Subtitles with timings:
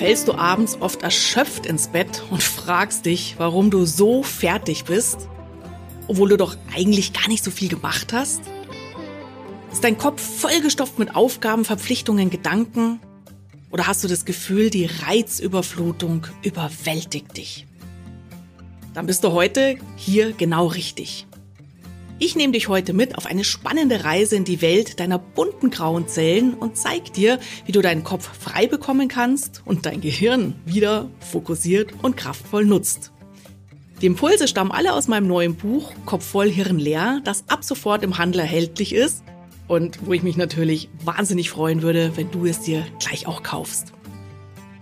[0.00, 5.28] fällst du abends oft erschöpft ins Bett und fragst dich, warum du so fertig bist,
[6.06, 8.40] obwohl du doch eigentlich gar nicht so viel gemacht hast?
[9.70, 12.98] Ist dein Kopf vollgestopft mit Aufgaben, Verpflichtungen, Gedanken?
[13.70, 17.66] Oder hast du das Gefühl, die Reizüberflutung überwältigt dich?
[18.94, 21.26] Dann bist du heute hier genau richtig.
[22.22, 26.06] Ich nehme dich heute mit auf eine spannende Reise in die Welt deiner bunten grauen
[26.06, 31.08] Zellen und zeig dir, wie du deinen Kopf frei bekommen kannst und dein Gehirn wieder
[31.20, 33.10] fokussiert und kraftvoll nutzt.
[34.02, 38.02] Die Impulse stammen alle aus meinem neuen Buch Kopf voll, Hirn leer, das ab sofort
[38.02, 39.24] im Handel erhältlich ist
[39.66, 43.94] und wo ich mich natürlich wahnsinnig freuen würde, wenn du es dir gleich auch kaufst.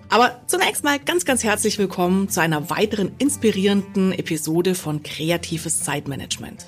[0.09, 6.67] Aber zunächst mal ganz, ganz herzlich willkommen zu einer weiteren inspirierenden Episode von Kreatives Zeitmanagement.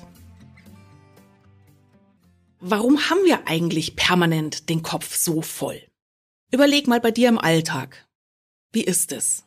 [2.63, 5.81] Warum haben wir eigentlich permanent den Kopf so voll?
[6.51, 8.07] Überleg mal bei dir im Alltag.
[8.71, 9.45] Wie ist es?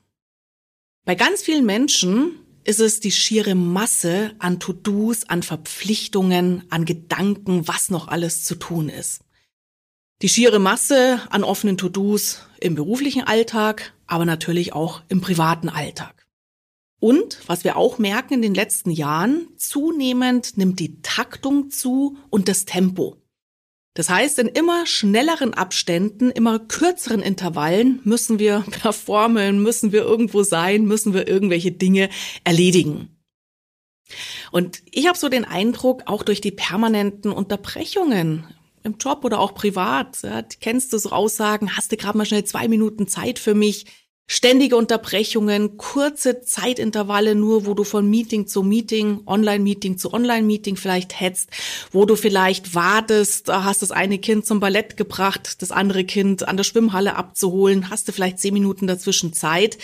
[1.04, 7.68] Bei ganz vielen Menschen ist es die schiere Masse an To-Dos, an Verpflichtungen, an Gedanken,
[7.68, 9.20] was noch alles zu tun ist.
[10.20, 16.23] Die schiere Masse an offenen To-Dos im beruflichen Alltag, aber natürlich auch im privaten Alltag.
[17.04, 22.48] Und was wir auch merken in den letzten Jahren, zunehmend nimmt die Taktung zu und
[22.48, 23.18] das Tempo.
[23.92, 30.44] Das heißt, in immer schnelleren Abständen, immer kürzeren Intervallen müssen wir performen, müssen wir irgendwo
[30.44, 32.08] sein, müssen wir irgendwelche Dinge
[32.42, 33.14] erledigen.
[34.50, 38.46] Und ich habe so den Eindruck, auch durch die permanenten Unterbrechungen
[38.82, 42.44] im Job oder auch privat, ja, kennst du so Aussagen, hast du gerade mal schnell
[42.44, 43.84] zwei Minuten Zeit für mich,
[44.26, 51.20] Ständige Unterbrechungen, kurze Zeitintervalle nur, wo du von Meeting zu Meeting, Online-Meeting zu Online-Meeting vielleicht
[51.20, 51.50] hetzt,
[51.92, 56.56] wo du vielleicht wartest, hast das eine Kind zum Ballett gebracht, das andere Kind an
[56.56, 59.76] der Schwimmhalle abzuholen, hast du vielleicht zehn Minuten dazwischen Zeit.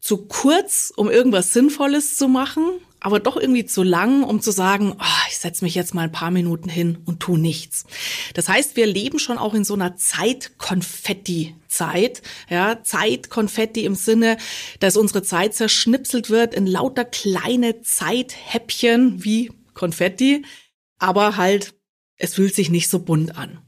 [0.00, 2.64] Zu kurz, um irgendwas Sinnvolles zu machen,
[3.00, 6.12] aber doch irgendwie zu lang, um zu sagen, oh, ich setze mich jetzt mal ein
[6.12, 7.86] paar Minuten hin und tu nichts.
[8.34, 14.36] Das heißt, wir leben schon auch in so einer Zeitkonfetti-Zeit, ja, Zeitkonfetti im Sinne,
[14.80, 20.44] dass unsere Zeit zerschnipselt wird in lauter kleine Zeithäppchen wie Konfetti,
[20.98, 21.74] aber halt,
[22.16, 23.62] es fühlt sich nicht so bunt an.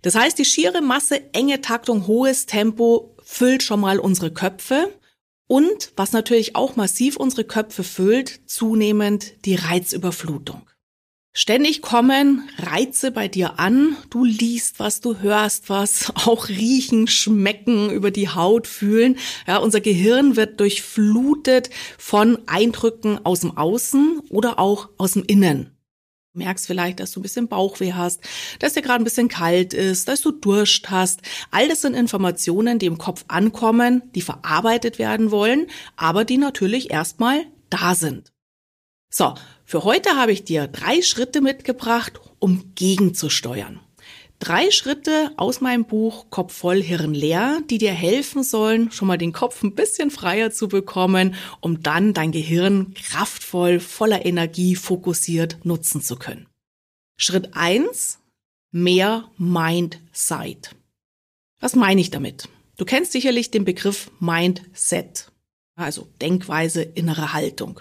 [0.00, 4.90] Das heißt, die schiere Masse, enge Taktung, hohes Tempo füllt schon mal unsere Köpfe
[5.48, 10.62] und was natürlich auch massiv unsere Köpfe füllt, zunehmend die Reizüberflutung.
[11.32, 17.90] Ständig kommen Reize bei dir an, du liest was, du hörst was, auch riechen, schmecken,
[17.90, 19.16] über die Haut fühlen.
[19.46, 25.77] Ja, unser Gehirn wird durchflutet von Eindrücken aus dem Außen oder auch aus dem Innen
[26.38, 28.20] merkst vielleicht, dass du ein bisschen Bauchweh hast,
[28.58, 31.20] dass dir gerade ein bisschen kalt ist, dass du Durst hast.
[31.50, 35.66] All das sind Informationen, die im Kopf ankommen, die verarbeitet werden wollen,
[35.96, 38.32] aber die natürlich erstmal da sind.
[39.10, 39.34] So,
[39.64, 43.80] für heute habe ich dir drei Schritte mitgebracht, um gegenzusteuern.
[44.40, 49.18] Drei Schritte aus meinem Buch Kopf voll, Hirn leer, die dir helfen sollen, schon mal
[49.18, 55.58] den Kopf ein bisschen freier zu bekommen, um dann dein Gehirn kraftvoll, voller Energie, fokussiert
[55.64, 56.46] nutzen zu können.
[57.16, 58.20] Schritt eins:
[58.70, 60.76] mehr Mindsight.
[61.58, 62.48] Was meine ich damit?
[62.76, 65.32] Du kennst sicherlich den Begriff Mindset,
[65.74, 67.80] also Denkweise, innere Haltung.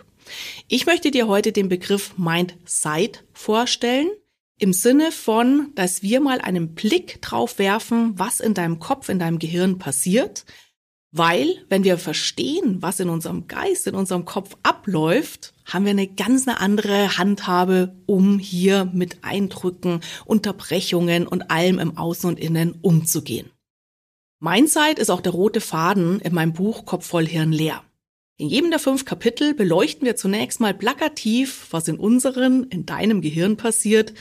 [0.67, 4.09] Ich möchte dir heute den Begriff Mindsight vorstellen–
[4.59, 9.19] im Sinne von, dass wir mal einen Blick drauf werfen, was in deinem Kopf, in
[9.19, 10.45] deinem Gehirn passiert.
[11.11, 16.07] Weil, wenn wir verstehen, was in unserem Geist, in unserem Kopf abläuft, haben wir eine
[16.07, 22.77] ganz eine andere Handhabe, um hier mit Eindrücken, Unterbrechungen und allem im Außen und Innen
[22.81, 23.51] umzugehen.
[24.39, 27.83] Mindsight ist auch der rote Faden in meinem Buch Kopf voll Hirn leer.
[28.37, 33.21] In jedem der fünf Kapitel beleuchten wir zunächst mal plakativ, was in unseren, in deinem
[33.21, 34.13] Gehirn passiert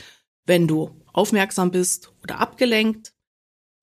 [0.47, 3.13] wenn du aufmerksam bist oder abgelenkt,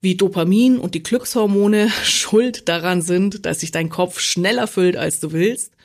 [0.00, 5.20] wie Dopamin und die Glückshormone schuld daran sind, dass sich dein Kopf schneller füllt, als
[5.20, 5.76] du willst.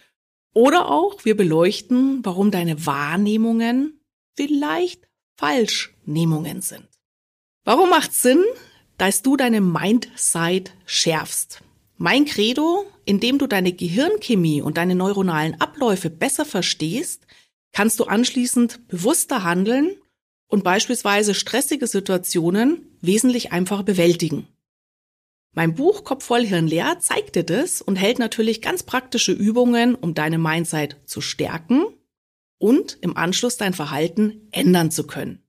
[0.53, 4.01] Oder auch wir beleuchten, warum deine Wahrnehmungen
[4.35, 6.87] vielleicht Falschnehmungen sind.
[7.63, 8.43] Warum macht Sinn,
[8.97, 11.61] dass du deine Mindsight schärfst?
[11.97, 17.27] Mein Credo, indem du deine Gehirnchemie und deine neuronalen Abläufe besser verstehst,
[17.73, 19.95] kannst du anschließend bewusster handeln
[20.49, 24.47] und beispielsweise stressige Situationen wesentlich einfacher bewältigen.
[25.53, 29.95] Mein Buch Kopf voll Hirn leer zeigt dir das und hält natürlich ganz praktische Übungen,
[29.95, 31.85] um deine Mindset zu stärken
[32.57, 35.43] und im Anschluss dein Verhalten ändern zu können.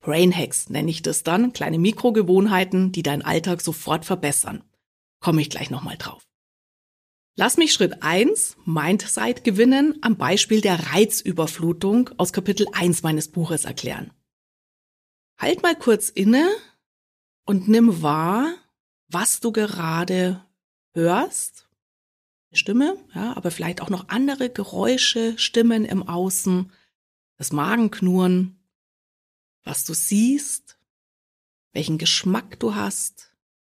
[0.00, 4.64] Brain Hacks nenne ich das dann, kleine Mikrogewohnheiten, die deinen Alltag sofort verbessern.
[5.20, 6.22] Komme ich gleich nochmal drauf.
[7.36, 13.64] Lass mich Schritt 1, Mindsight gewinnen, am Beispiel der Reizüberflutung aus Kapitel 1 meines Buches
[13.64, 14.10] erklären.
[15.42, 16.48] Halt mal kurz inne
[17.46, 18.54] und nimm wahr,
[19.08, 20.40] was du gerade
[20.94, 21.68] hörst.
[22.52, 26.70] Stimme, ja, aber vielleicht auch noch andere Geräusche, Stimmen im Außen,
[27.38, 28.56] das Magenknurren,
[29.64, 30.78] was du siehst,
[31.72, 33.32] welchen Geschmack du hast,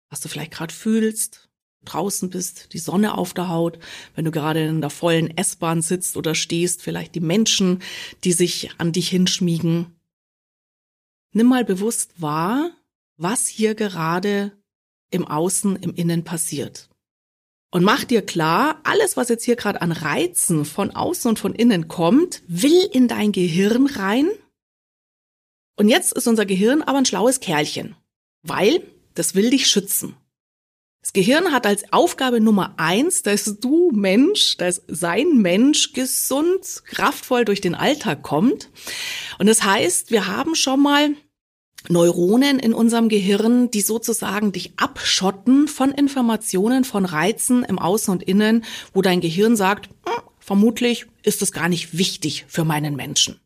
[0.08, 1.48] was du vielleicht gerade fühlst,
[1.84, 3.78] draußen bist, die Sonne auf der Haut,
[4.16, 7.84] wenn du gerade in der vollen S-Bahn sitzt oder stehst, vielleicht die Menschen,
[8.24, 9.94] die sich an dich hinschmiegen.
[11.32, 12.70] Nimm mal bewusst wahr,
[13.16, 14.52] was hier gerade
[15.10, 16.88] im Außen, im Innen passiert.
[17.70, 21.54] Und mach dir klar, alles, was jetzt hier gerade an Reizen von außen und von
[21.54, 24.28] innen kommt, will in dein Gehirn rein.
[25.76, 27.96] Und jetzt ist unser Gehirn aber ein schlaues Kerlchen,
[28.42, 28.82] weil
[29.14, 30.16] das will dich schützen.
[31.00, 37.44] Das Gehirn hat als Aufgabe Nummer eins, dass du Mensch, dass sein Mensch gesund, kraftvoll
[37.46, 38.68] durch den Alltag kommt.
[39.38, 41.16] Und das heißt, wir haben schon mal
[41.88, 48.22] Neuronen in unserem Gehirn, die sozusagen dich abschotten von Informationen, von Reizen im Außen und
[48.22, 53.40] Innen, wo dein Gehirn sagt, hm, vermutlich ist es gar nicht wichtig für meinen Menschen.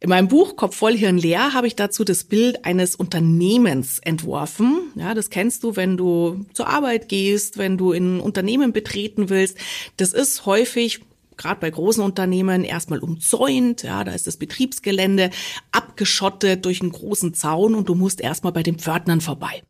[0.00, 4.92] In meinem Buch Kopf voll Hirn leer habe ich dazu das Bild eines Unternehmens entworfen.
[4.96, 9.30] Ja, das kennst du, wenn du zur Arbeit gehst, wenn du in ein Unternehmen betreten
[9.30, 9.56] willst.
[9.96, 11.00] Das ist häufig
[11.36, 15.30] gerade bei großen Unternehmen erstmal umzäunt, ja, da ist das Betriebsgelände
[15.72, 19.62] abgeschottet durch einen großen Zaun und du musst erstmal bei den Pförtnern vorbei.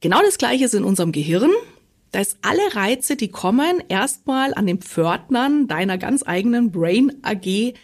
[0.00, 1.50] Genau das gleiche ist in unserem Gehirn.
[2.12, 7.74] Da ist alle Reize, die kommen, erstmal an den Pförtnern deiner ganz eigenen Brain AG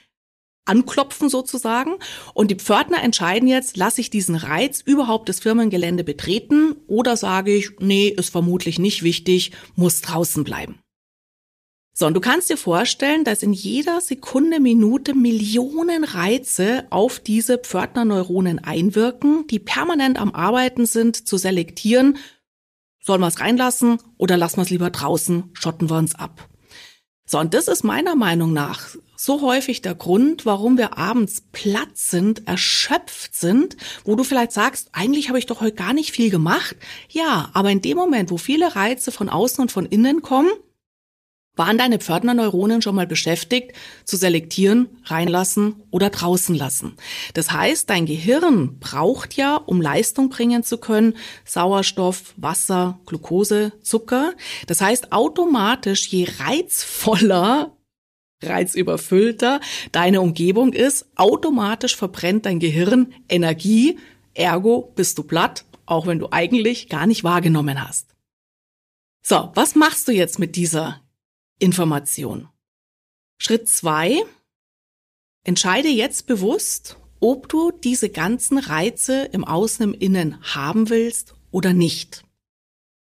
[0.65, 1.97] anklopfen sozusagen.
[2.33, 7.55] Und die Pförtner entscheiden jetzt, lasse ich diesen Reiz überhaupt das Firmengelände betreten oder sage
[7.55, 10.79] ich, nee, ist vermutlich nicht wichtig, muss draußen bleiben.
[11.97, 17.57] So, und du kannst dir vorstellen, dass in jeder Sekunde, Minute Millionen Reize auf diese
[17.57, 22.19] Pförtnerneuronen einwirken, die permanent am Arbeiten sind, zu selektieren,
[23.01, 26.49] sollen wir es reinlassen oder lassen wir es lieber draußen, schotten wir uns ab.
[27.27, 31.97] So, und das ist meiner Meinung nach so häufig der Grund, warum wir abends platt
[31.97, 36.31] sind, erschöpft sind, wo du vielleicht sagst, eigentlich habe ich doch heute gar nicht viel
[36.31, 36.75] gemacht.
[37.09, 40.51] Ja, aber in dem Moment, wo viele Reize von außen und von innen kommen,
[41.57, 43.73] waren deine Pförtnerneuronen schon mal beschäftigt,
[44.05, 46.97] zu selektieren, reinlassen oder draußen lassen?
[47.35, 54.35] Das heißt, dein Gehirn braucht ja, um Leistung bringen zu können, Sauerstoff, Wasser, Glucose, Zucker.
[54.67, 57.77] Das heißt, automatisch, je reizvoller
[58.43, 59.61] reizüberfüllter
[59.93, 63.99] deine Umgebung ist, automatisch verbrennt dein Gehirn Energie,
[64.35, 68.15] ergo bist du platt, auch wenn du eigentlich gar nicht wahrgenommen hast.
[69.23, 71.01] So, was machst du jetzt mit dieser
[71.59, 72.49] Information.
[73.39, 74.23] Schritt zwei.
[75.45, 81.73] Entscheide jetzt bewusst, ob du diese ganzen Reize im Außen, im Innen haben willst oder
[81.73, 82.25] nicht.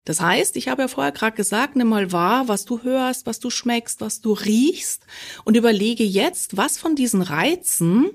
[0.03, 3.39] Das heißt, ich habe ja vorher gerade gesagt, nimm mal wahr, was du hörst, was
[3.39, 5.05] du schmeckst, was du riechst
[5.43, 8.09] und überlege jetzt, was von diesen Reizen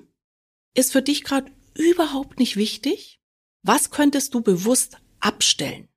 [0.75, 3.21] ist für dich gerade überhaupt nicht wichtig?
[3.63, 5.89] Was könntest du bewusst abstellen?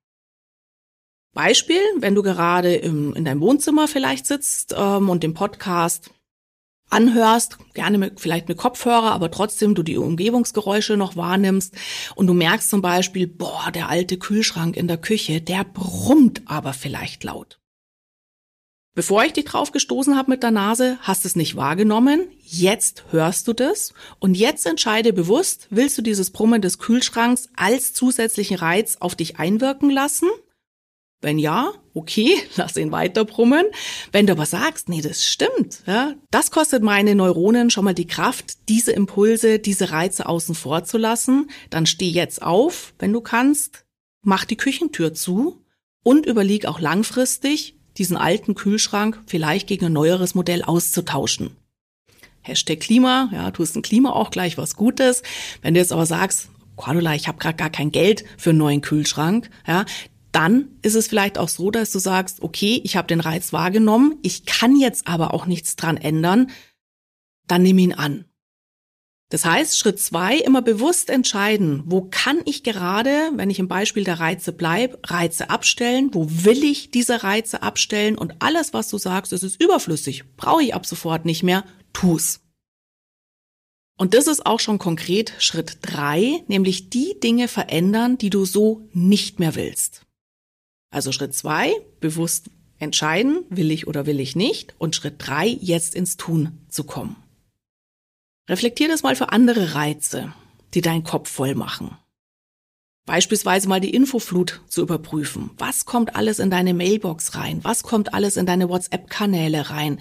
[1.32, 6.10] Beispiel, wenn du gerade im, in deinem Wohnzimmer vielleicht sitzt ähm, und den Podcast
[6.90, 11.74] anhörst, gerne mit, vielleicht mit Kopfhörer, aber trotzdem du die Umgebungsgeräusche noch wahrnimmst
[12.16, 16.72] und du merkst zum Beispiel, boah, der alte Kühlschrank in der Küche, der brummt aber
[16.72, 17.60] vielleicht laut.
[18.96, 22.26] Bevor ich dich drauf gestoßen habe mit der Nase, hast es nicht wahrgenommen.
[22.42, 27.92] Jetzt hörst du das und jetzt entscheide bewusst, willst du dieses Brummen des Kühlschranks als
[27.92, 30.28] zusätzlichen Reiz auf dich einwirken lassen
[31.20, 33.66] wenn ja, okay, lass ihn weiter brummen.
[34.12, 38.06] Wenn du aber sagst, nee, das stimmt, ja, das kostet meine Neuronen schon mal die
[38.06, 43.20] Kraft, diese Impulse, diese Reize außen vor zu lassen, dann steh jetzt auf, wenn du
[43.20, 43.84] kannst,
[44.22, 45.64] mach die Küchentür zu
[46.02, 51.56] und überleg auch langfristig, diesen alten Kühlschrank vielleicht gegen ein neueres Modell auszutauschen.
[52.42, 55.22] Hashtag Klima, ja, tust ein Klima auch gleich was Gutes.
[55.60, 58.80] Wenn du jetzt aber sagst, Cordula, ich habe gerade gar kein Geld für einen neuen
[58.80, 59.84] Kühlschrank, ja,
[60.32, 64.18] dann ist es vielleicht auch so, dass du sagst, okay, ich habe den Reiz wahrgenommen,
[64.22, 66.50] ich kann jetzt aber auch nichts dran ändern,
[67.46, 68.24] dann nimm ihn an.
[69.30, 74.02] Das heißt, Schritt zwei, immer bewusst entscheiden, wo kann ich gerade, wenn ich im Beispiel
[74.02, 78.98] der Reize bleib, Reize abstellen, wo will ich diese Reize abstellen und alles, was du
[78.98, 82.40] sagst, es ist überflüssig, brauche ich ab sofort nicht mehr, tu's.
[83.96, 88.88] Und das ist auch schon konkret Schritt drei, nämlich die Dinge verändern, die du so
[88.92, 90.06] nicht mehr willst.
[90.90, 94.74] Also Schritt zwei, bewusst entscheiden, will ich oder will ich nicht.
[94.78, 97.16] Und Schritt drei, jetzt ins Tun zu kommen.
[98.48, 100.32] Reflektier das mal für andere Reize,
[100.74, 101.96] die deinen Kopf voll machen.
[103.06, 105.50] Beispielsweise mal die Infoflut zu überprüfen.
[105.58, 107.60] Was kommt alles in deine Mailbox rein?
[107.62, 109.98] Was kommt alles in deine WhatsApp-Kanäle rein?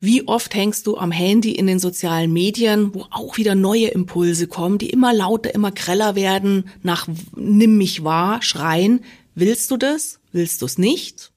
[0.00, 4.46] Wie oft hängst du am Handy in den sozialen Medien, wo auch wieder neue Impulse
[4.46, 9.00] kommen, die immer lauter, immer greller werden, nach nimm mich wahr, schreien.
[9.34, 10.20] Willst du das?
[10.32, 11.32] Willst du es nicht?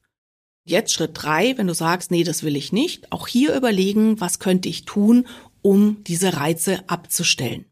[0.65, 4.39] Jetzt Schritt drei, wenn du sagst, nee, das will ich nicht, auch hier überlegen, was
[4.39, 5.27] könnte ich tun,
[5.61, 7.65] um diese Reize abzustellen.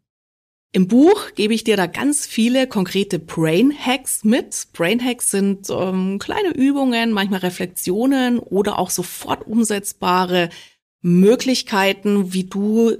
[0.72, 4.68] Im Buch gebe ich dir da ganz viele konkrete Brain Hacks mit.
[4.74, 10.50] Brain Hacks sind ähm, kleine Übungen, manchmal Reflexionen oder auch sofort umsetzbare
[11.02, 12.98] Möglichkeiten, wie du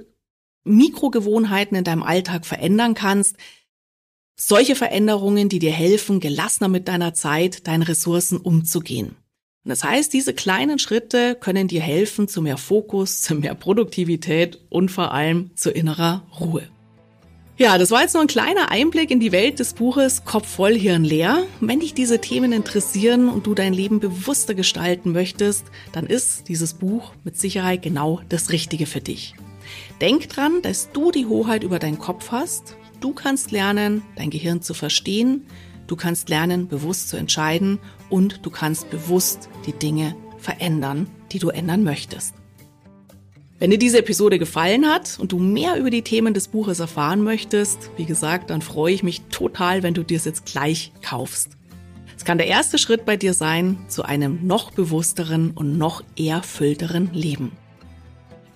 [0.64, 3.36] Mikrogewohnheiten in deinem Alltag verändern kannst.
[4.38, 9.16] Solche Veränderungen, die dir helfen, gelassener mit deiner Zeit, deinen Ressourcen umzugehen.
[9.64, 14.60] Und das heißt, diese kleinen Schritte können dir helfen zu mehr Fokus, zu mehr Produktivität
[14.68, 16.68] und vor allem zu innerer Ruhe.
[17.56, 20.74] Ja, das war jetzt nur ein kleiner Einblick in die Welt des Buches Kopf voll,
[20.74, 21.46] Hirn leer.
[21.60, 26.74] Wenn dich diese Themen interessieren und du dein Leben bewusster gestalten möchtest, dann ist dieses
[26.74, 29.34] Buch mit Sicherheit genau das Richtige für dich.
[30.02, 32.76] Denk dran, dass du die Hoheit über deinen Kopf hast.
[33.00, 35.46] Du kannst lernen, dein Gehirn zu verstehen.
[35.86, 37.78] Du kannst lernen, bewusst zu entscheiden
[38.10, 42.34] und du kannst bewusst die Dinge verändern, die du ändern möchtest.
[43.58, 47.22] Wenn dir diese Episode gefallen hat und du mehr über die Themen des Buches erfahren
[47.22, 51.56] möchtest, wie gesagt, dann freue ich mich total, wenn du dir es jetzt gleich kaufst.
[52.16, 57.10] Es kann der erste Schritt bei dir sein zu einem noch bewussteren und noch erfüllteren
[57.12, 57.52] Leben.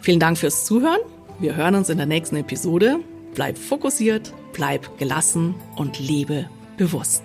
[0.00, 1.00] Vielen Dank fürs Zuhören.
[1.38, 3.00] Wir hören uns in der nächsten Episode.
[3.34, 7.22] Bleib fokussiert, bleib gelassen und lebe bewusst.